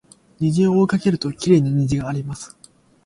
[0.39, 2.57] 虹を追いかけるときれいな虹があります